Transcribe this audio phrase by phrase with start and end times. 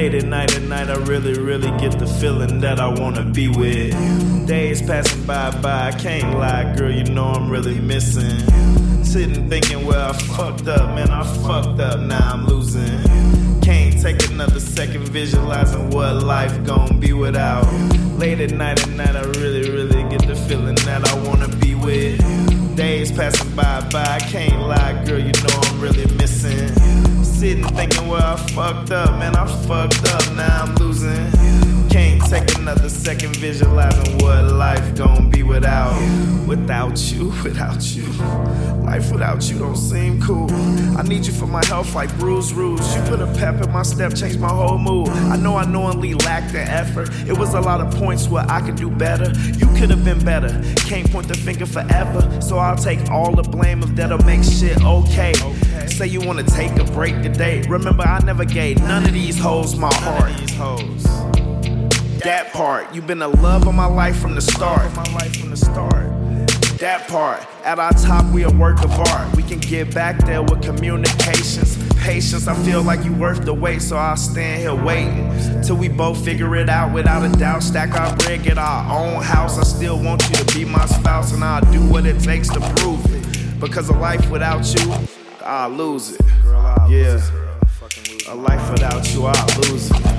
[0.00, 3.48] late at night, at night I really, really get the feeling that I wanna be
[3.48, 4.46] with you.
[4.46, 8.40] Days passing by, by, I can't lie, girl, you know I'm really missing.
[9.04, 13.60] Sitting thinking, well, I fucked up, man, I fucked up, now I'm losing.
[13.60, 17.66] Can't take another second visualizing what life gonna be without.
[18.18, 20.69] Late at night, at night I really, really get the feeling
[28.10, 29.36] where I fucked up, man.
[29.36, 30.34] I fucked up.
[30.34, 30.79] Now I'm
[42.00, 42.96] like Bruce Rules.
[42.96, 45.08] You put a pep in my step, changed my whole mood.
[45.08, 47.10] I know I knowingly lacked the effort.
[47.28, 49.30] It was a lot of points where I could do better.
[49.58, 50.48] You could have been better.
[50.76, 52.40] Can't point the finger forever.
[52.40, 55.34] So I'll take all the blame if that'll make shit okay.
[55.42, 55.86] okay.
[55.88, 57.62] Say you wanna take a break today.
[57.68, 60.32] Remember, I never gave none of these hoes my heart.
[62.60, 64.94] Part, you've been the love of my life from the start.
[64.94, 66.10] My life from the start.
[66.76, 69.34] That part, at our top, we a work of art.
[69.34, 72.48] We can get back there with communications patience.
[72.48, 76.22] I feel like you worth the wait, so I'll stand here waiting till we both
[76.22, 77.62] figure it out without a doubt.
[77.62, 79.58] Stack our bread, get our own house.
[79.58, 82.60] I still want you to be my spouse, and I'll do what it takes to
[82.76, 83.58] prove it.
[83.58, 84.92] Because a life without you,
[85.42, 86.20] I'll lose it.
[86.90, 87.22] Yeah,
[88.28, 90.09] a life without you, I'll lose it.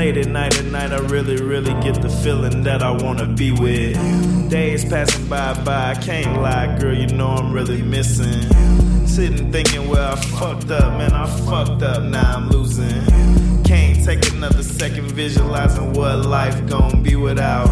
[0.00, 3.52] Late at night, at night, I really, really get the feeling that I wanna be
[3.52, 3.98] with.
[4.48, 8.48] Days passing by, by, I can't lie, girl, you know I'm really missing.
[9.06, 13.04] Sitting thinking, well, I fucked up, man, I fucked up, now I'm losing.
[13.62, 17.68] Can't take another second visualizing what life gon' be without.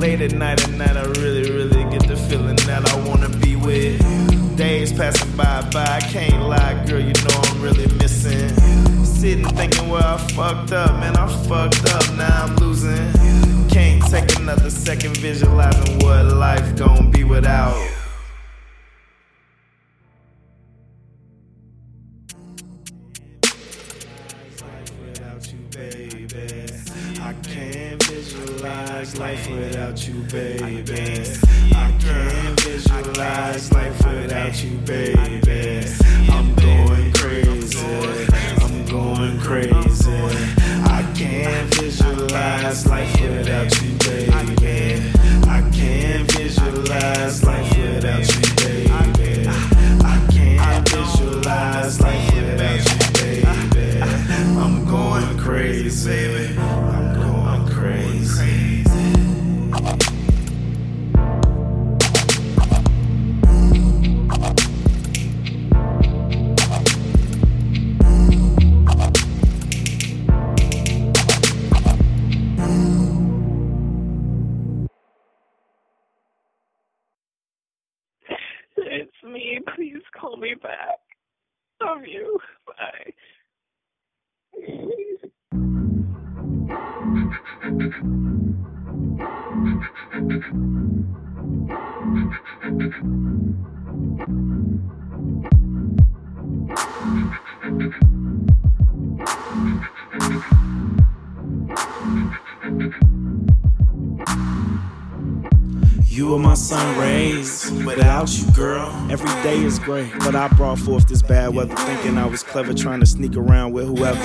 [0.00, 3.54] Late at night, at night, I really, really get the feeling that I wanna be
[3.54, 4.56] with.
[4.56, 8.87] Days passing by, by, I can't lie, girl, you know I'm really missing.
[9.18, 13.12] Sitting thinking, well, I fucked up, man, I fucked up, now I'm losing.
[13.68, 17.74] Can't take another second visualizing what life gon' be without.
[27.20, 31.24] I can't visualize life without you, baby.
[31.74, 35.17] I can't visualize life without you, baby.
[80.48, 81.00] Me back.
[81.80, 82.40] Love you.
[82.66, 83.12] Bye.
[106.28, 107.70] You my sun rays.
[107.86, 110.12] Without you, girl, every day is gray.
[110.18, 113.72] But I brought forth this bad weather, thinking I was clever, trying to sneak around
[113.72, 114.22] with whoever.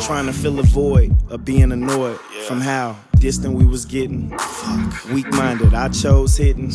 [0.00, 4.36] Trying to fill a void of being annoyed from how distant we was getting.
[5.14, 6.72] Weak minded, I chose hidden.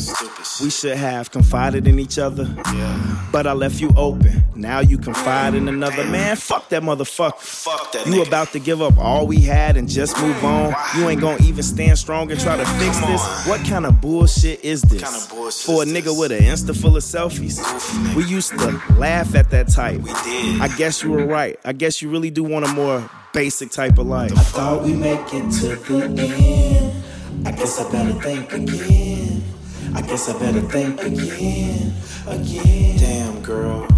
[0.56, 2.44] Stupid We should have confided in each other.
[2.74, 3.22] Yeah.
[3.32, 4.44] But I left you open.
[4.54, 6.04] Now you confide in another.
[6.04, 7.38] Man, fuck that motherfucker.
[7.38, 8.26] Fuck that You nigga.
[8.28, 10.74] about to give up all we had and just move on.
[10.96, 13.22] You ain't gonna even stand strong and try to fix Come this.
[13.22, 13.48] on.
[13.50, 15.02] What kind of bullshit is this?
[15.02, 16.18] kinda bullshit For a is nigga this?
[16.18, 17.58] with an Insta full of selfies.
[17.60, 18.14] nigga.
[18.16, 20.00] We used to laugh at that type.
[20.00, 20.60] We did.
[20.62, 21.58] I guess you were right.
[21.64, 24.32] I guess you really do want a more basic type of life.
[24.32, 25.76] I thought we'd make it to
[26.08, 27.02] the end.
[27.46, 29.05] I guess I better think again.
[29.96, 31.94] I guess I better think again,
[32.26, 32.98] again.
[32.98, 33.88] Damn, girl.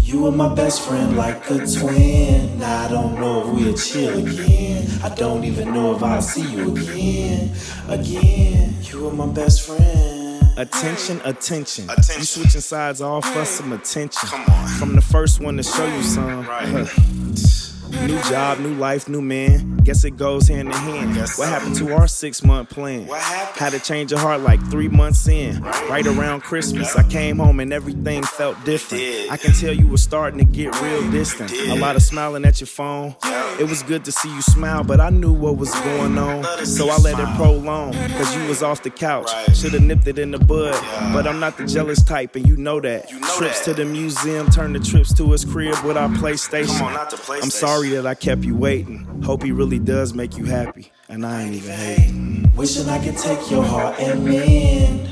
[0.00, 2.58] You were my best friend like a twin.
[2.58, 4.88] Now I don't know if we'll chill again.
[5.04, 7.54] I don't even know if I'll see you again,
[7.88, 8.74] again.
[8.82, 10.42] You were my best friend.
[10.56, 11.84] Attention, attention.
[11.84, 12.18] Attention.
[12.18, 14.28] You switching sides all for some attention.
[14.28, 14.68] Come on.
[14.70, 16.48] From the first one to show you some.
[16.48, 16.88] Right.
[18.06, 19.78] New job, new life, new man.
[19.78, 21.14] Guess it goes hand in hand.
[21.14, 23.06] Guess what happened to our six month plan?
[23.06, 25.62] Had to change your heart like three months in.
[25.62, 26.06] Right.
[26.06, 29.30] Around Christmas, I came home and everything felt different.
[29.30, 31.50] I can tell you were starting to get real distant.
[31.52, 33.16] A lot of smiling at your phone.
[33.58, 36.42] It was good to see you smile, but I knew what was going on.
[36.42, 37.92] Love to see So I let it prolong.
[37.92, 39.30] Cause you was off the couch.
[39.54, 40.74] Should've nipped it in the bud.
[41.12, 43.08] But I'm not the jealous type, and you know that.
[43.38, 46.78] Trips to the museum turn the trips to his crib with our PlayStation.
[46.78, 47.42] Come on, not the PlayStation.
[47.44, 49.06] I'm sorry that I kept you waiting.
[49.22, 50.90] Hope he really does make you happy.
[51.08, 52.52] And I ain't even hating.
[52.56, 55.08] Wishing I could take your heart and mend,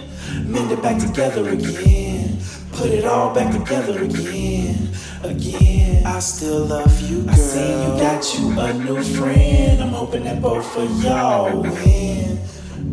[0.46, 2.38] mend it back together again.
[2.72, 4.90] Put it all back together again,
[5.22, 6.04] again.
[6.04, 7.30] I still love you, girl.
[7.30, 9.82] I see you got you a new friend.
[9.82, 12.40] I'm hoping that both of y'all win.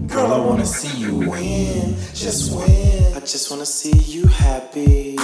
[0.08, 3.16] Girl, I wanna see you win, just win.
[3.16, 5.18] I just wanna see you happy.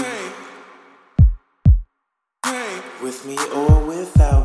[3.04, 4.45] With me or without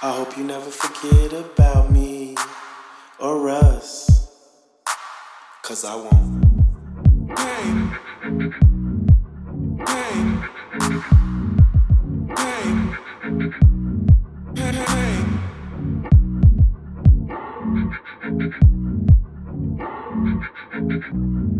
[0.00, 2.36] I hope you never forget about me
[3.18, 4.30] or us.
[5.62, 7.36] Cause I won't.
[7.36, 7.90] Pain.
[9.84, 10.44] Pain.
[12.36, 13.48] Pain.
[20.86, 21.57] Pain.